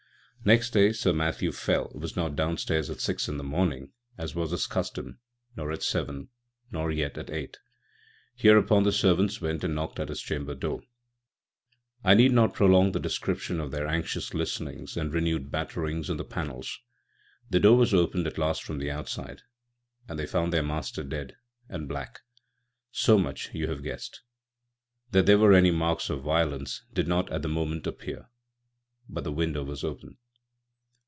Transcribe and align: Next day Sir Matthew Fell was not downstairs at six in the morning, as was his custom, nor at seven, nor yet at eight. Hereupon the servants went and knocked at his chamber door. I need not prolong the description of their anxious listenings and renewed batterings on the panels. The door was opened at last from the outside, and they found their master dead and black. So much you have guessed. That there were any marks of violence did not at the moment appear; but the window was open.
Next 0.43 0.71
day 0.71 0.91
Sir 0.91 1.13
Matthew 1.13 1.51
Fell 1.51 1.91
was 1.93 2.15
not 2.15 2.35
downstairs 2.35 2.89
at 2.89 2.99
six 2.99 3.29
in 3.29 3.37
the 3.37 3.43
morning, 3.43 3.91
as 4.17 4.33
was 4.33 4.49
his 4.49 4.65
custom, 4.65 5.19
nor 5.55 5.71
at 5.71 5.83
seven, 5.83 6.29
nor 6.71 6.89
yet 6.89 7.15
at 7.15 7.29
eight. 7.29 7.59
Hereupon 8.33 8.81
the 8.81 8.91
servants 8.91 9.39
went 9.39 9.63
and 9.63 9.75
knocked 9.75 9.99
at 9.99 10.09
his 10.09 10.19
chamber 10.19 10.55
door. 10.55 10.81
I 12.03 12.15
need 12.15 12.31
not 12.31 12.55
prolong 12.55 12.91
the 12.91 12.99
description 12.99 13.59
of 13.59 13.69
their 13.69 13.85
anxious 13.85 14.33
listenings 14.33 14.97
and 14.97 15.13
renewed 15.13 15.51
batterings 15.51 16.09
on 16.09 16.17
the 16.17 16.23
panels. 16.25 16.79
The 17.51 17.59
door 17.59 17.77
was 17.77 17.93
opened 17.93 18.25
at 18.25 18.39
last 18.39 18.63
from 18.63 18.79
the 18.79 18.89
outside, 18.89 19.43
and 20.09 20.17
they 20.17 20.25
found 20.25 20.51
their 20.51 20.63
master 20.63 21.03
dead 21.03 21.35
and 21.69 21.87
black. 21.87 22.21
So 22.89 23.19
much 23.19 23.53
you 23.53 23.67
have 23.69 23.83
guessed. 23.83 24.23
That 25.11 25.27
there 25.27 25.37
were 25.37 25.53
any 25.53 25.69
marks 25.69 26.09
of 26.09 26.23
violence 26.23 26.83
did 26.93 27.07
not 27.07 27.31
at 27.31 27.43
the 27.43 27.47
moment 27.47 27.85
appear; 27.85 28.31
but 29.07 29.23
the 29.23 29.31
window 29.31 29.63
was 29.63 29.83
open. 29.83 30.17